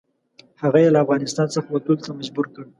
هغه 0.61 0.79
یې 0.83 0.89
له 0.93 0.99
افغانستان 1.03 1.47
څخه 1.55 1.67
وتلو 1.69 2.01
ته 2.05 2.09
مجبور 2.19 2.45
کړ. 2.53 2.65